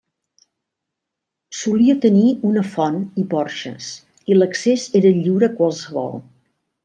Solia 1.57 1.95
tenir 2.05 2.25
una 2.53 2.63
font 2.71 2.97
i 3.23 3.27
porxes, 3.35 3.91
i 4.33 4.39
l'accés 4.39 4.87
era 5.01 5.15
lliure 5.19 5.51
a 5.51 5.55
qualsevol. 5.61 6.19